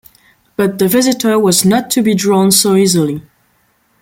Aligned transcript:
But 0.55 0.79
the 0.79 0.87
visitor 0.87 1.37
was 1.37 1.63
not 1.63 1.91
to 1.91 2.01
be 2.01 2.15
drawn 2.15 2.49
so 2.49 2.73
easily. 2.75 3.21